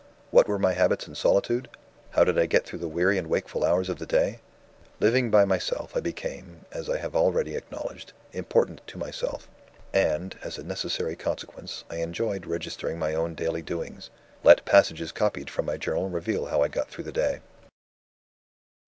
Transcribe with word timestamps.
"What 0.31 0.47
were 0.47 0.57
my 0.57 0.73
habits 0.73 1.07
in 1.07 1.13
solitude? 1.13 1.69
How 2.09 2.23
did 2.23 2.39
I 2.39 2.47
get 2.47 2.65
through 2.65 2.79
the 2.79 2.87
weary 2.87 3.19
and 3.19 3.27
wakeful 3.27 3.63
hours 3.63 3.87
of 3.87 3.99
the 3.99 4.07
day? 4.07 4.39
"Living 4.99 5.29
by 5.29 5.45
myself, 5.45 5.95
I 5.95 5.99
became 5.99 6.65
(as 6.71 6.89
I 6.89 6.97
have 6.97 7.15
already 7.15 7.55
acknowledged) 7.55 8.11
important 8.33 8.81
to 8.87 8.97
myself 8.97 9.47
and, 9.93 10.35
as 10.41 10.57
a 10.57 10.63
necessary 10.63 11.15
consequence, 11.15 11.83
I 11.87 11.97
enjoyed 11.97 12.47
registering 12.47 12.97
my 12.97 13.13
own 13.13 13.35
daily 13.35 13.61
doings. 13.61 14.09
Let 14.43 14.65
passages 14.65 15.11
copied 15.11 15.51
from 15.51 15.65
my 15.67 15.77
journal 15.77 16.09
reveal 16.09 16.47
how 16.47 16.63
I 16.63 16.67
got 16.67 16.89
through 16.89 17.03
the 17.03 17.11
day." 17.11 17.41